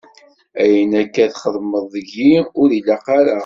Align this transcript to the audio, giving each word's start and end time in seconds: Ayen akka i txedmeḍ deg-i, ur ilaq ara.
Ayen 0.61 0.91
akka 1.01 1.21
i 1.25 1.29
txedmeḍ 1.31 1.85
deg-i, 1.93 2.33
ur 2.61 2.69
ilaq 2.77 3.05
ara. 3.19 3.37